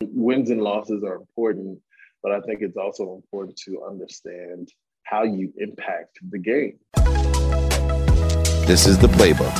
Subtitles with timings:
[0.00, 1.78] wins and losses are important,
[2.22, 4.70] but I think it's also important to understand
[5.02, 6.78] how you impact the game.
[8.66, 9.52] This is the playbook.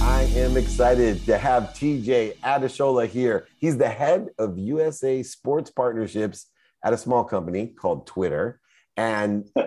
[0.00, 3.48] I am excited to have TJ Adeshola here.
[3.58, 6.46] He's the head of USA Sports Partnerships
[6.84, 8.60] at a small company called Twitter.
[8.96, 9.44] And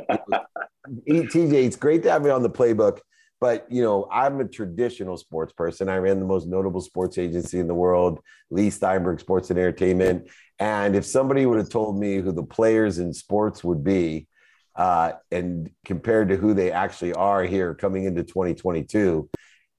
[1.07, 3.00] TJ, it's great to have you on the playbook.
[3.42, 5.90] But you know, I'm a traditional sports person.
[5.90, 8.20] I ran the most notable sports agency in the world,
[8.50, 10.30] Leigh Steinberg Sports and Entertainment.
[10.60, 14.27] And if somebody would have told me who the players in sports would be,
[14.76, 19.30] uh, and compared to who they actually are here coming into 2022,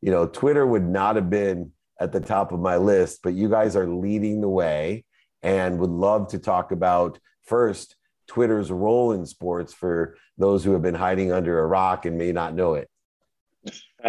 [0.01, 3.21] you know, Twitter would not have been at the top of my list.
[3.23, 5.05] But you guys are leading the way,
[5.43, 10.83] and would love to talk about first Twitter's role in sports for those who have
[10.83, 12.89] been hiding under a rock and may not know it.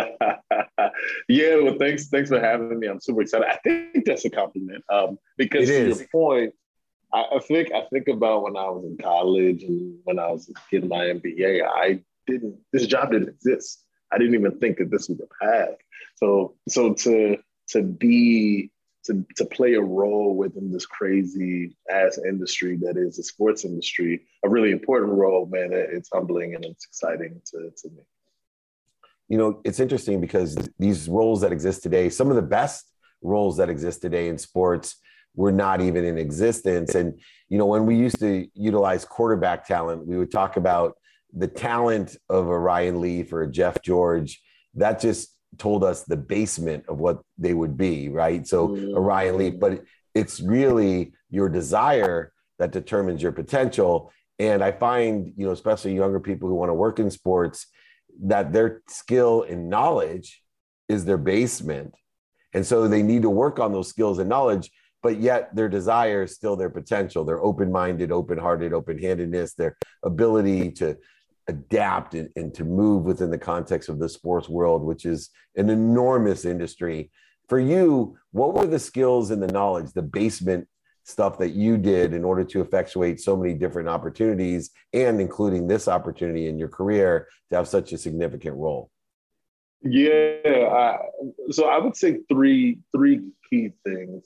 [1.28, 2.88] yeah, well, thanks, thanks for having me.
[2.88, 3.48] I'm super excited.
[3.48, 6.54] I think that's a compliment um, because to your point,
[7.14, 10.52] I, I, think I think about when I was in college and when I was
[10.70, 11.68] getting my MBA.
[11.68, 12.58] I didn't.
[12.72, 13.84] This job didn't exist.
[14.12, 15.76] I didn't even think that this was a path.
[16.16, 17.38] So, so to
[17.70, 18.72] to be
[19.06, 24.22] to, to play a role within this crazy ass industry that is the sports industry,
[24.44, 25.72] a really important role, man.
[25.74, 28.04] It's humbling and it's exciting to, to me
[29.32, 33.56] you know, it's interesting because these roles that exist today, some of the best roles
[33.58, 34.98] that exist today in sports
[35.36, 36.96] were not even in existence.
[36.96, 40.98] And, you know, when we used to utilize quarterback talent, we would talk about
[41.32, 44.42] the talent of a Ryan Leaf or a Jeff George.
[44.74, 48.46] That just told us the basement of what they would be, right?
[48.46, 48.94] So a mm.
[48.98, 54.12] Ryan Leaf, but it's really your desire that determines your potential.
[54.40, 57.68] And I find, you know, especially younger people who want to work in sports,
[58.24, 60.42] that their skill and knowledge
[60.88, 61.96] is their basement.
[62.54, 66.24] And so they need to work on those skills and knowledge, but yet their desire
[66.24, 70.98] is still their potential, their open minded, open hearted, open handedness, their ability to
[71.48, 75.70] adapt and, and, to move within the context of the sports world, which is an
[75.70, 77.12] enormous industry.
[77.50, 80.68] For you, what were the skills and the knowledge, the basement
[81.04, 85.88] stuff that you did in order to effectuate so many different opportunities and including this
[85.88, 88.90] opportunity in your career to have such a significant role?
[89.84, 90.98] Yeah I,
[91.50, 94.26] so i would say three three key things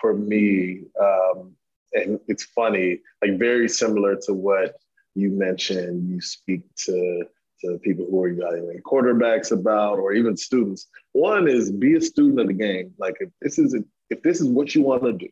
[0.00, 1.52] for me um,
[1.92, 4.76] and it's funny like very similar to what
[5.14, 7.26] you mentioned you speak to
[7.60, 10.88] to people who are evaluating quarterbacks about or even students.
[11.12, 12.92] One is be a student of the game.
[12.98, 13.74] Like if this is
[14.10, 15.28] if this is what you want to do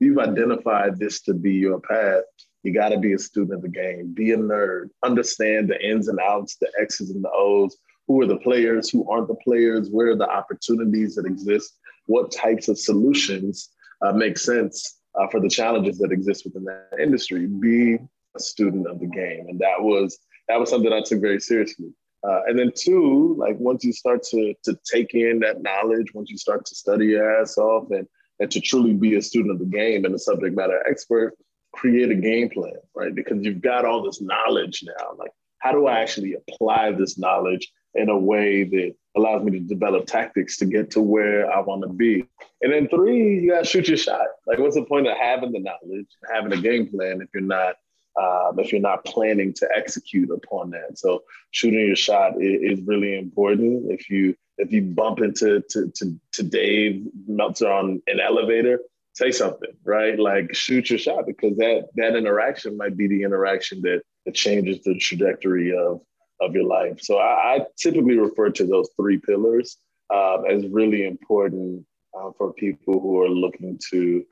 [0.00, 2.22] you've identified this to be your path,
[2.62, 6.08] you got to be a student of the game, be a nerd, understand the ins
[6.08, 7.76] and outs, the X's and the O's.
[8.06, 8.90] Who are the players?
[8.90, 9.90] Who aren't the players?
[9.90, 11.78] Where are the opportunities that exist?
[12.06, 13.70] What types of solutions
[14.02, 17.46] uh, make sense uh, for the challenges that exist within that industry?
[17.46, 17.98] Be
[18.34, 21.90] a student of the game, and that was that was something I took very seriously.
[22.26, 26.30] Uh, and then two, like once you start to to take in that knowledge, once
[26.30, 28.08] you start to study your ass off and
[28.40, 31.34] and to truly be a student of the game and a subject matter expert,
[31.72, 33.14] create a game plan, right?
[33.14, 35.14] Because you've got all this knowledge now.
[35.18, 39.60] Like, how do I actually apply this knowledge in a way that allows me to
[39.60, 42.24] develop tactics to get to where I want to be?
[42.62, 44.26] And then three, you got to shoot your shot.
[44.46, 47.76] Like, what's the point of having the knowledge, having a game plan if you're not
[48.20, 50.98] um, if you're not planning to execute upon that.
[50.98, 51.22] So
[51.52, 53.92] shooting your shot is, is, really important.
[53.92, 58.80] If you if you bump into to, to, to Dave Meltzer on an elevator,
[59.14, 60.18] say something, right?
[60.18, 64.82] Like shoot your shot because that that interaction might be the interaction that, that changes
[64.82, 66.00] the trajectory of
[66.40, 67.00] of your life.
[67.00, 69.76] So I, I typically refer to those three pillars
[70.12, 71.84] uh, as really important
[72.16, 74.24] uh, for people who are looking to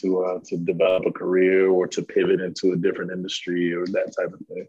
[0.00, 4.12] to uh, to develop a career or to pivot into a different industry or that
[4.18, 4.66] type of thing.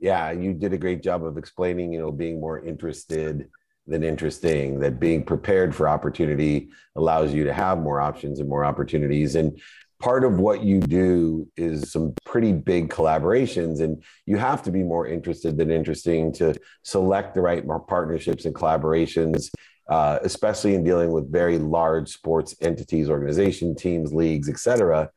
[0.00, 3.48] Yeah, you did a great job of explaining, you know, being more interested
[3.86, 8.64] than interesting, that being prepared for opportunity allows you to have more options and more
[8.64, 9.34] opportunities.
[9.34, 9.60] And
[10.00, 14.82] part of what you do is some pretty big collaborations and you have to be
[14.82, 19.50] more interested than interesting to select the right partnerships and collaborations
[19.88, 25.10] uh, especially in dealing with very large sports entities, organization teams, leagues, etc.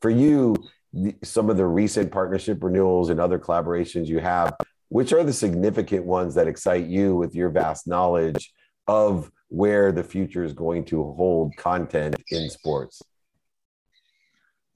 [0.00, 0.56] For you,
[1.22, 4.54] some of the recent partnership renewals and other collaborations you have,
[4.94, 8.52] which are the significant ones that excite you with your vast knowledge
[8.86, 13.02] of where the future is going to hold content in sports?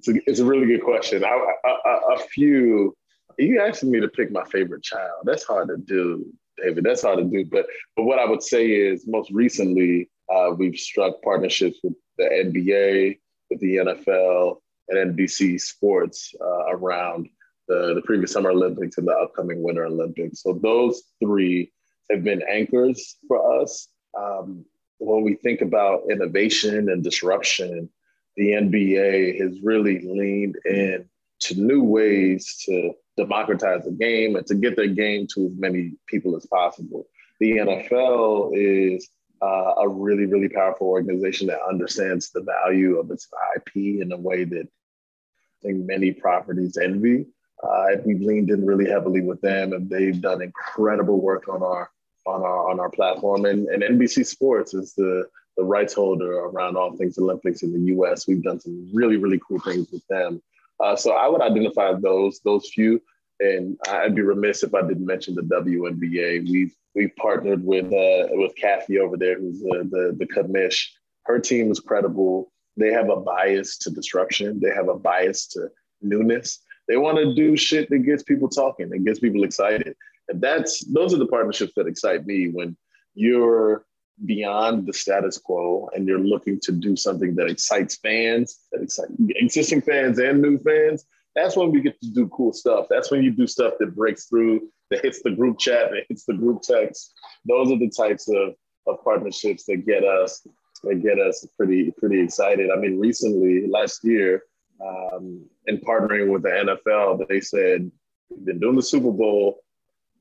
[0.01, 1.25] It's a, it's a really good question.
[1.25, 2.97] I, a, a few,
[3.39, 5.23] you asking me to pick my favorite child.
[5.23, 6.27] That's hard to do.
[6.61, 6.83] David.
[6.83, 7.45] That's hard to do.
[7.45, 12.25] But but what I would say is most recently uh, we've struck partnerships with the
[12.25, 13.21] NBA,
[13.51, 14.57] with the NFL
[14.89, 17.29] and NBC Sports uh, around
[17.69, 20.43] the, the previous Summer Olympics and the upcoming Winter Olympics.
[20.43, 21.71] So those three
[22.11, 23.89] have been anchors for us.
[24.19, 24.65] Um,
[24.99, 27.89] when we think about innovation and disruption,
[28.37, 31.09] the NBA has really leaned in
[31.41, 35.93] to new ways to democratize the game and to get their game to as many
[36.07, 37.07] people as possible.
[37.41, 39.09] The NFL is
[39.43, 44.17] uh, a really, really powerful organization that understands the value of its IP in a
[44.17, 47.27] way that I think many properties envy.
[47.63, 51.91] Uh, we've leaned in really heavily with them, and they've done incredible work on our
[52.27, 53.45] on our on our platform.
[53.47, 57.93] And, and NBC Sports is the the rights holder around all things Olympics in the
[57.95, 58.29] U.S.
[58.29, 60.41] We've done some really really cool things with them.
[60.81, 63.03] Uh, so I would identify those those few,
[63.41, 66.49] and I'd be remiss if I didn't mention the WNBA.
[66.49, 70.87] We've we've partnered with uh, with Cathy over there, who's the the, the commish.
[71.25, 72.53] Her team is credible.
[72.77, 74.61] They have a bias to disruption.
[74.61, 75.69] They have a bias to
[76.01, 76.61] newness.
[76.89, 79.95] They want to do shit that gets people talking, that gets people excited.
[80.29, 82.77] And that's those are the partnerships that excite me when
[83.15, 83.85] you're
[84.25, 89.13] beyond the status quo and you're looking to do something that excites fans, that excites
[89.37, 91.05] existing fans and new fans.
[91.35, 92.87] That's when we get to do cool stuff.
[92.91, 96.25] That's when you do stuff that breaks through, that hits the group chat, that hits
[96.25, 97.13] the group text.
[97.47, 98.55] Those are the types of,
[98.87, 100.47] of partnerships that get us
[100.85, 102.71] that get us pretty pretty excited.
[102.71, 104.43] I mean, recently last year,
[104.81, 107.91] um, in partnering with the NFL, they said
[108.31, 109.61] we've been doing the Super Bowl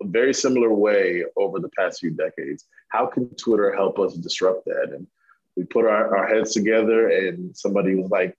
[0.02, 2.66] a very similar way over the past few decades.
[2.90, 4.92] How can Twitter help us disrupt that?
[4.94, 5.08] And
[5.56, 8.38] we put our, our heads together, and somebody was like,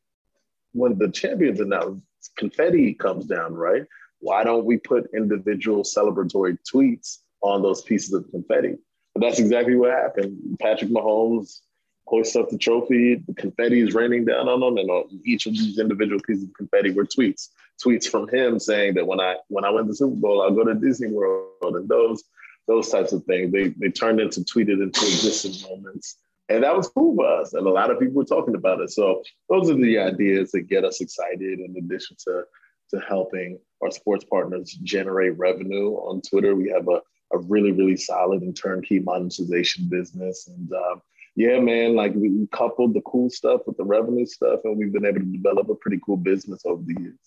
[0.72, 2.04] when the champions announced,
[2.36, 3.82] confetti comes down, right?
[4.20, 8.76] Why don't we put individual celebratory tweets on those pieces of confetti?
[9.16, 10.58] That's exactly what happened.
[10.60, 11.60] Patrick Mahomes
[12.08, 13.16] hoist up the trophy.
[13.16, 16.54] The confetti is raining down on them, and on each of these individual pieces of
[16.54, 17.48] confetti were tweets.
[17.84, 20.64] Tweets from him saying that when I when I win the Super Bowl, I'll go
[20.64, 22.24] to Disney World, and those
[22.66, 23.52] those types of things.
[23.52, 26.16] They they turned into tweeted into existing moments,
[26.48, 27.52] and that was cool for us.
[27.52, 28.90] And a lot of people were talking about it.
[28.90, 31.60] So those are the ideas that get us excited.
[31.60, 32.44] In addition to
[32.90, 37.00] to helping our sports partners generate revenue on Twitter, we have a
[37.32, 40.48] a really, really solid and turnkey monetization business.
[40.48, 41.02] And um,
[41.36, 45.06] yeah, man, like we coupled the cool stuff with the revenue stuff, and we've been
[45.06, 47.18] able to develop a pretty cool business over the years.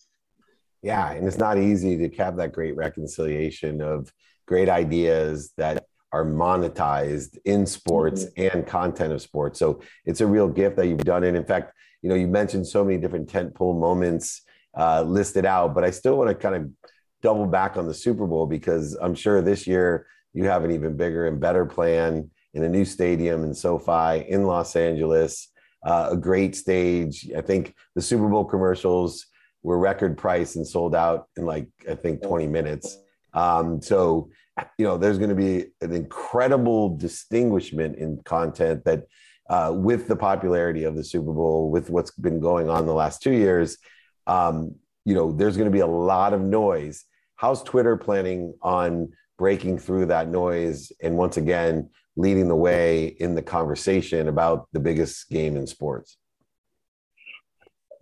[0.82, 4.12] Yeah, and it's not easy to have that great reconciliation of
[4.48, 8.58] great ideas that are monetized in sports mm-hmm.
[8.58, 9.60] and content of sports.
[9.60, 11.36] So it's a real gift that you've done it.
[11.36, 14.42] In fact, you know, you mentioned so many different tentpole moments
[14.78, 16.70] uh, listed out, but I still want to kind of
[17.22, 20.98] double back on the Super Bowl because I'm sure this year you have an even
[20.98, 25.48] bigger and better plan in a new stadium in SoFi in Los Angeles.
[25.84, 27.30] Uh, a great stage.
[27.36, 29.26] I think the Super Bowl commercials
[29.64, 32.98] were record price and sold out in like I think 20 minutes.
[33.34, 34.30] Um, so
[34.78, 39.06] you know, there's going to be an incredible distinguishment in content that,
[39.50, 43.22] uh, with the popularity of the Super Bowl, with what's been going on the last
[43.22, 43.78] two years,
[44.28, 47.06] um, you know, there's going to be a lot of noise.
[47.36, 53.36] How's Twitter planning on breaking through that noise and once again leading the way in
[53.36, 56.18] the conversation about the biggest game in sports?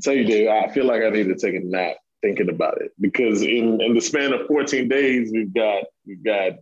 [0.02, 2.92] Tell you, Dave, I feel like I need to take a nap thinking about it
[3.00, 6.54] because in, in the span of 14 days, we've got we've got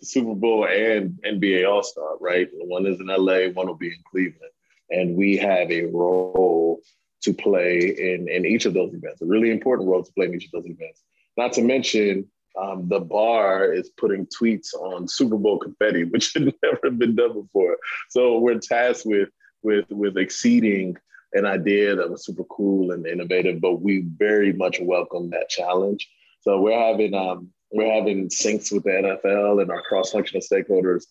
[0.00, 2.48] the Super Bowl and NBA All Star, right?
[2.52, 4.52] One is in LA, one will be in Cleveland,
[4.90, 6.80] and we have a role
[7.22, 9.22] to play in in each of those events.
[9.22, 11.02] A really important role to play in each of those events.
[11.36, 16.52] Not to mention um, the bar is putting tweets on Super Bowl confetti, which had
[16.62, 17.76] never been done before.
[18.10, 19.28] So we're tasked with
[19.62, 20.96] with with exceeding
[21.32, 26.08] an idea that was super cool and innovative, but we very much welcome that challenge.
[26.40, 31.04] So we're having um, we're having syncs with the NFL and our cross-functional stakeholders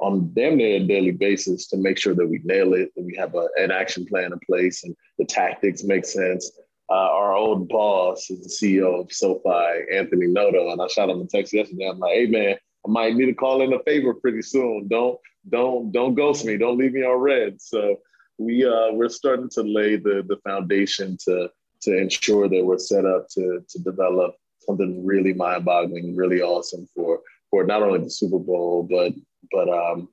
[0.00, 3.14] on damn near a daily basis to make sure that we nail it, that we
[3.16, 6.50] have a, an action plan in place and the tactics make sense
[6.90, 11.20] uh, our old boss is the CEO of SoFi, Anthony Noto, and I shot him
[11.20, 11.88] a text yesterday.
[11.88, 14.88] I'm like, hey man, I might need to call in a favor pretty soon.
[14.88, 15.18] Don't
[15.48, 16.56] don't don't ghost me.
[16.56, 17.60] Don't leave me on read.
[17.60, 17.96] So
[18.38, 21.50] we uh, we're starting to lay the the foundation to
[21.82, 27.20] to ensure that we're set up to to develop something really mind-boggling, really awesome for
[27.50, 29.12] for not only the Super Bowl but
[29.52, 30.08] but um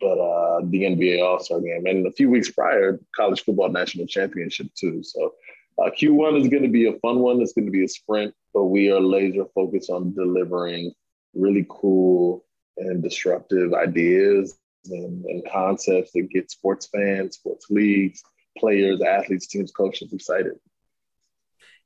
[0.00, 4.06] but uh, the NBA All Star Game and a few weeks prior, college football national
[4.06, 5.02] championship too.
[5.02, 5.34] So
[5.80, 7.40] uh, Q1 is going to be a fun one.
[7.40, 10.92] It's going to be a sprint, but we are laser focused on delivering
[11.34, 12.44] really cool
[12.76, 18.22] and disruptive ideas and, and concepts that get sports fans, sports leagues,
[18.58, 20.54] players, athletes, teams, coaches excited.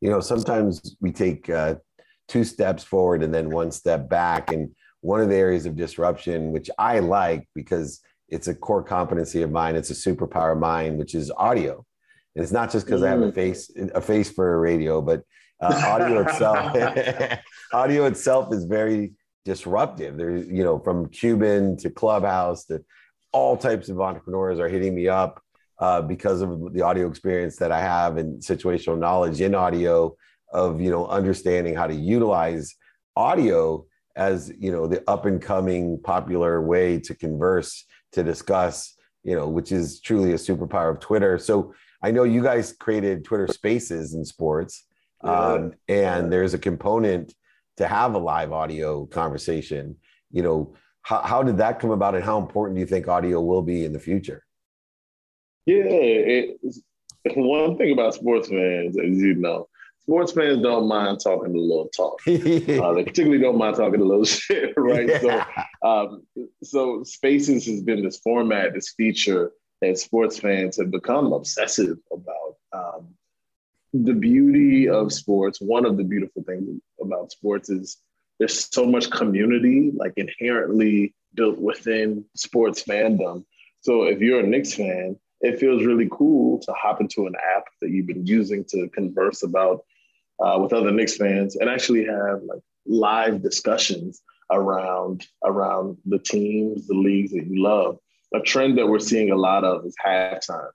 [0.01, 1.77] You know, sometimes we take uh,
[2.29, 4.53] two steps forward and then one step back.
[4.53, 9.43] And one of the areas of disruption, which I like because it's a core competency
[9.43, 11.85] of mine, it's a superpower of mine, which is audio.
[12.35, 13.07] It's not just because mm.
[13.07, 13.35] I have a mm.
[13.35, 15.23] face a face for a radio, but
[15.61, 16.77] uh, audio itself
[17.73, 19.13] audio itself is very
[19.45, 20.17] disruptive.
[20.17, 22.85] There's you know from Cuban to Clubhouse to
[23.33, 25.41] all types of entrepreneurs are hitting me up
[25.79, 30.17] uh, because of the audio experience that I have and situational knowledge in audio
[30.53, 32.75] of you know understanding how to utilize
[33.17, 33.85] audio
[34.17, 39.49] as you know the up and coming popular way to converse to discuss you know
[39.49, 41.39] which is truly a superpower of twitter.
[41.39, 44.85] So i know you guys created twitter spaces in sports
[45.25, 47.35] um, and there's a component
[47.79, 49.97] to have a live audio conversation.
[50.31, 53.41] You know how, how did that come about and how important do you think audio
[53.41, 54.45] will be in the future?
[55.67, 56.57] Yeah it,
[57.35, 59.69] one thing about sports fans as you know
[60.05, 62.21] sports fans don't mind talking a little talk.
[62.27, 65.09] uh, they particularly don't mind talking a little shit, right?
[65.09, 65.47] Yeah.
[65.83, 66.23] So, um,
[66.63, 72.57] so Spaces has been this format, this feature that sports fans have become obsessive about.
[72.73, 73.15] Um,
[73.95, 77.99] the beauty of sports, one of the beautiful things about sports is
[78.39, 83.45] there's so much community, like inherently built within sports fandom.
[83.81, 87.65] So if you're a Knicks fan, it feels really cool to hop into an app
[87.81, 89.85] that you've been using to converse about
[90.45, 94.23] uh, with other Knicks fans and actually have like live discussions
[94.53, 97.99] around around the teams, the leagues that you love.
[98.35, 100.69] A trend that we're seeing a lot of is halftime.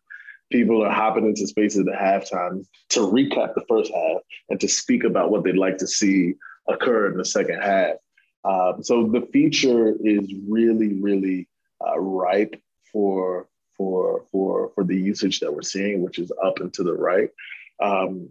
[0.52, 5.04] People are hopping into spaces at halftime to recap the first half and to speak
[5.04, 6.34] about what they'd like to see
[6.68, 7.96] occur in the second half.
[8.46, 11.48] Um, so the feature is really, really
[11.86, 12.60] uh, ripe
[12.92, 13.48] for
[13.78, 17.30] for for for the usage that we're seeing, which is up and to the right.
[17.82, 18.30] Um,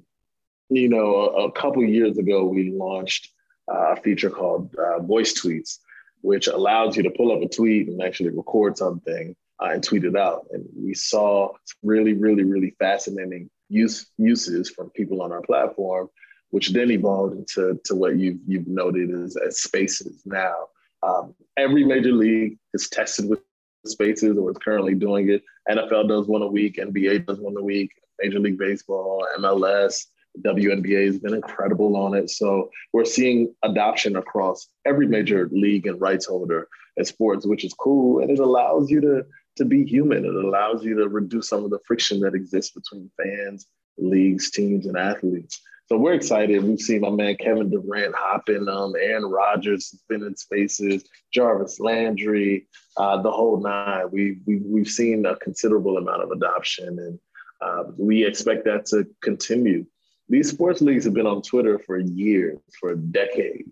[0.71, 3.31] you know, a, a couple years ago, we launched
[3.73, 5.79] uh, a feature called uh, Voice Tweets,
[6.21, 10.05] which allows you to pull up a tweet and actually record something uh, and tweet
[10.05, 10.47] it out.
[10.53, 16.09] And we saw really, really, really fascinating use uses from people on our platform,
[16.51, 20.23] which then evolved into to what you've you've noted as, as spaces.
[20.25, 20.55] Now,
[21.03, 23.41] um, every major league is tested with
[23.87, 25.43] spaces or is currently doing it.
[25.69, 30.07] NFL does one a week, NBA does one a week, Major League Baseball, MLS,
[30.45, 32.31] WNBA has been incredible on it.
[32.31, 37.75] So we're seeing adoption across every major league and rights holder in sports, which is
[37.75, 38.21] cool.
[38.21, 39.25] And it allows you to,
[39.57, 40.25] to be human.
[40.25, 43.67] It allows you to reduce some of the friction that exists between fans,
[43.97, 45.61] leagues, teams, and athletes.
[45.89, 46.63] So we're excited.
[46.63, 51.09] We've seen my man Kevin Durant hop in, um, Aaron Rodgers has been in spaces,
[51.33, 52.67] Jarvis Landry,
[52.99, 54.11] uh, the whole nine.
[54.11, 57.19] We, we, we've seen a considerable amount of adoption, and
[57.63, 59.87] uh, we expect that to continue
[60.29, 63.67] these sports leagues have been on Twitter for years, for a decade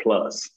[0.00, 0.50] plus.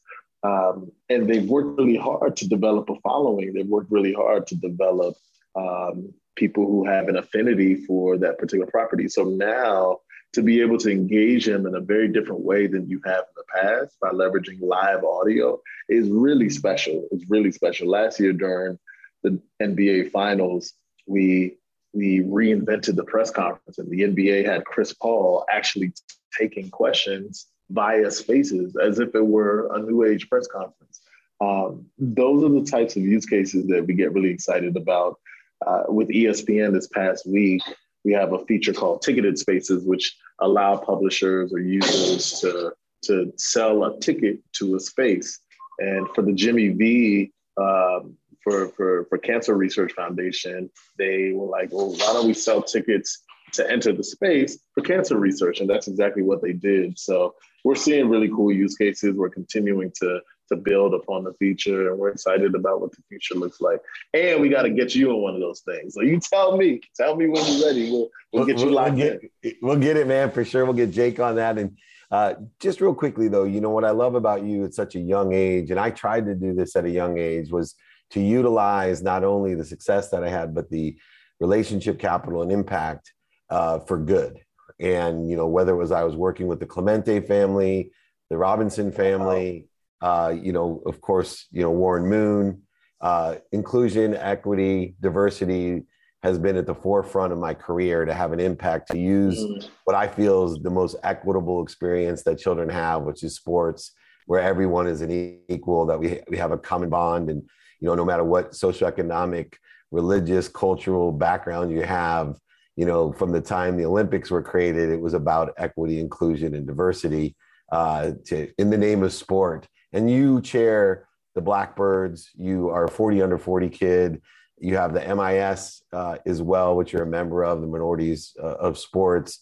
[0.43, 3.53] Um, and they've worked really hard to develop a following.
[3.53, 5.15] They've worked really hard to develop
[5.55, 9.07] um, people who have an affinity for that particular property.
[9.07, 9.99] So now
[10.33, 13.35] to be able to engage them in a very different way than you have in
[13.37, 17.07] the past by leveraging live audio is really special.
[17.11, 17.89] It's really special.
[17.89, 18.77] Last year during
[19.23, 20.73] the NBA finals,
[21.07, 21.57] we
[21.95, 25.93] we reinvented the press conference, and the NBA had Chris Paul actually
[26.37, 31.01] taking questions via spaces as if it were a new age press conference.
[31.41, 35.19] Um, those are the types of use cases that we get really excited about.
[35.65, 37.63] Uh, with ESPN this past week,
[38.03, 42.73] we have a feature called Ticketed Spaces, which allow publishers or users to,
[43.03, 45.39] to sell a ticket to a space.
[45.79, 51.73] And for the Jimmy V um, for, for, for Cancer Research Foundation, they were like,
[51.73, 53.23] well, why don't we sell tickets
[53.53, 55.59] to enter the space for cancer research?
[55.59, 56.97] And that's exactly what they did.
[56.97, 57.33] So
[57.63, 59.15] we're seeing really cool use cases.
[59.15, 63.33] We're continuing to to build upon the feature and we're excited about what the future
[63.33, 63.79] looks like.
[64.13, 65.95] And we got to get you in one of those things.
[65.95, 67.89] So you tell me, tell me when you're ready.
[67.89, 69.53] We'll, we'll get you we'll, locked we'll get, in.
[69.63, 70.63] We'll get it, man, for sure.
[70.65, 71.57] We'll get Jake on that.
[71.57, 71.75] And
[72.11, 74.99] uh, just real quickly though, you know, what I love about you at such a
[74.99, 77.73] young age, and I tried to do this at a young age was
[78.11, 80.97] to utilize not only the success that I had, but the
[81.39, 83.13] relationship capital and impact
[83.49, 84.39] uh, for good.
[84.79, 87.91] And, you know, whether it was I was working with the Clemente family,
[88.29, 89.67] the Robinson family,
[90.01, 92.61] uh, you know, of course, you know, Warren Moon,
[93.01, 95.83] uh, inclusion, equity, diversity
[96.23, 99.69] has been at the forefront of my career to have an impact to use mm.
[99.83, 103.91] what I feel is the most equitable experience that children have, which is sports,
[104.25, 107.43] where everyone is an equal, that we, we have a common bond and
[107.79, 109.53] you know, no matter what socioeconomic,
[109.91, 112.37] religious, cultural background you have,
[112.75, 116.67] you know, from the time the Olympics were created, it was about equity, inclusion, and
[116.67, 117.35] diversity
[117.71, 119.67] uh, to, in the name of sport.
[119.93, 122.31] And you chair the Blackbirds.
[122.35, 124.21] You are a 40 under 40 kid.
[124.57, 128.55] You have the MIS uh, as well, which you're a member of, the Minorities uh,
[128.55, 129.41] of Sports.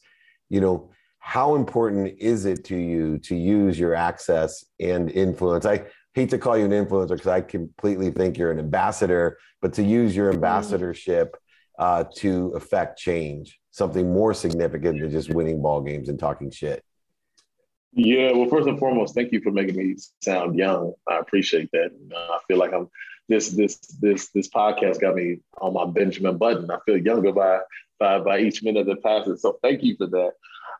[0.49, 5.65] You know, how important is it to you to use your access and influence?
[5.65, 9.73] I hate to call you an influencer because I completely think you're an ambassador, but
[9.73, 11.35] to use your ambassadorship
[11.79, 16.83] uh, to affect change, something more significant than just winning ball games and talking shit.
[17.95, 20.93] Yeah, well, first and foremost, thank you for making me sound young.
[21.07, 21.91] I appreciate that.
[22.15, 22.89] I feel like I'm
[23.29, 26.69] this this this this podcast got me on my Benjamin Button.
[26.71, 27.59] I feel younger by
[27.99, 29.41] by by each minute that passes.
[29.41, 30.31] So thank you for that.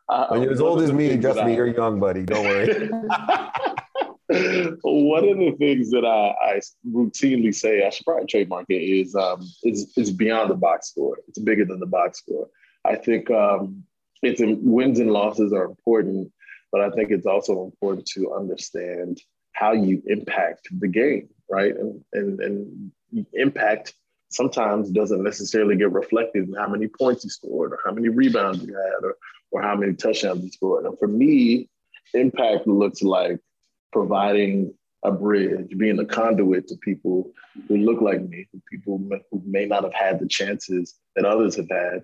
[0.08, 2.24] Uh, when you're as old as me, just me, you're young, buddy.
[2.24, 2.90] Don't worry.
[4.28, 9.14] One of the things that I, I, routinely say, I should probably trademark it, is
[9.14, 11.18] um, is is beyond the box score.
[11.28, 12.48] It's bigger than the box score.
[12.86, 13.84] I think um,
[14.22, 16.32] it's wins and losses are important,
[16.72, 19.20] but I think it's also important to understand
[19.52, 21.74] how you impact the game, right?
[21.76, 23.92] And and and impact
[24.30, 28.64] sometimes doesn't necessarily get reflected in how many points you scored or how many rebounds
[28.64, 29.16] you had or
[29.50, 30.86] or how many touchdowns you scored.
[30.86, 31.68] And for me,
[32.14, 33.38] impact looks like
[33.94, 34.74] providing
[35.04, 37.30] a bridge, being a conduit to people
[37.68, 38.98] who look like me, people
[39.30, 42.02] who may not have had the chances that others have had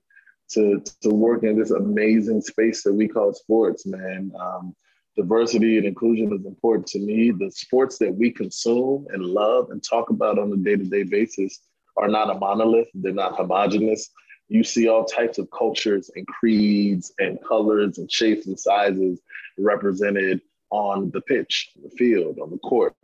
[0.52, 4.30] to, to work in this amazing space that we call sports, man.
[4.38, 4.74] Um,
[5.16, 7.32] diversity and inclusion is important to me.
[7.32, 11.02] The sports that we consume and love and talk about on a day to day
[11.02, 11.60] basis
[11.96, 14.10] are not a monolith, they're not homogenous.
[14.48, 19.20] You see all types of cultures and creeds and colors and shapes and sizes
[19.58, 20.40] represented
[20.70, 22.94] on the pitch, the field, on the court.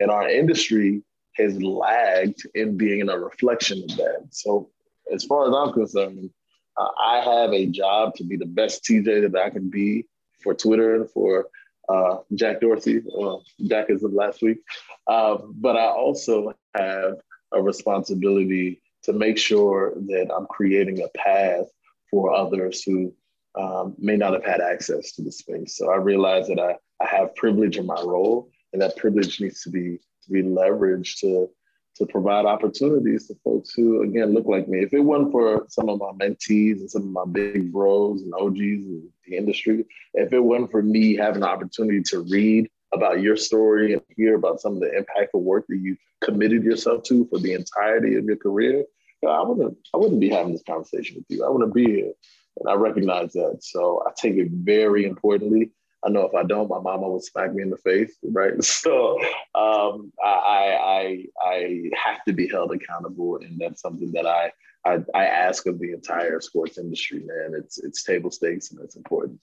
[0.00, 1.02] And our industry
[1.36, 4.26] has lagged in being a reflection of that.
[4.30, 4.70] So,
[5.12, 6.30] as far as I'm concerned,
[6.76, 10.06] uh, I have a job to be the best TJ that I can be
[10.42, 11.46] for Twitter and for
[11.88, 13.02] uh, Jack Dorsey.
[13.04, 14.58] Well, Jack is the last week.
[15.06, 17.14] Uh, but I also have
[17.52, 21.66] a responsibility to make sure that I'm creating a path
[22.10, 23.12] for others who
[23.58, 25.76] um, may not have had access to the space.
[25.76, 29.62] So I realize that I, I have privilege in my role, and that privilege needs
[29.62, 31.48] to be to be leveraged to
[31.96, 34.82] to provide opportunities to folks who again look like me.
[34.82, 38.32] If it wasn't for some of my mentees and some of my big bros and
[38.34, 39.84] OGs in the industry,
[40.14, 44.36] if it wasn't for me having the opportunity to read about your story and hear
[44.36, 48.24] about some of the impactful work that you committed yourself to for the entirety of
[48.24, 48.84] your career,
[49.28, 51.44] I wouldn't I wouldn't be having this conversation with you.
[51.44, 52.12] I wouldn't be here.
[52.58, 53.58] And I recognize that.
[53.62, 55.70] So I take it very importantly.
[56.04, 58.52] I know if I don't, my mama would smack me in the face, right?
[58.62, 59.18] So
[59.54, 64.52] um, I, I, I have to be held accountable, and that's something that I,
[64.84, 67.20] I, I ask of the entire sports industry.
[67.20, 69.38] Man, it's it's table stakes and it's important.